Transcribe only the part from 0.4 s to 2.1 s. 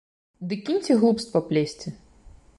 Ды кіньце глупства плесці.